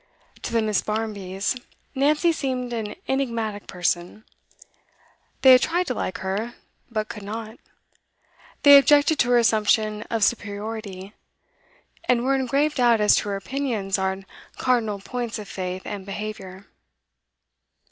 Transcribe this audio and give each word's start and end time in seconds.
To 0.41 0.51
the 0.51 0.63
Miss. 0.63 0.81
Barmbys, 0.81 1.55
Nancy 1.93 2.31
seemed 2.31 2.73
an 2.73 2.95
enigmatic 3.07 3.67
person; 3.67 4.25
they 5.43 5.51
had 5.51 5.61
tried 5.61 5.85
to 5.85 5.93
like 5.93 6.17
her, 6.25 6.55
but 6.89 7.07
could 7.07 7.21
not; 7.21 7.59
they 8.63 8.79
objected 8.79 9.19
to 9.19 9.29
her 9.29 9.37
assumption 9.37 10.01
of 10.09 10.23
superiority, 10.23 11.13
and 12.05 12.23
were 12.25 12.33
in 12.33 12.47
grave 12.47 12.73
doubt 12.73 12.99
as 12.99 13.13
to 13.17 13.29
her 13.29 13.35
opinions 13.35 13.99
on 13.99 14.25
cardinal 14.57 14.97
points 14.99 15.37
of 15.37 15.47
faith 15.47 15.83
and 15.85 16.03
behaviour. 16.03 16.65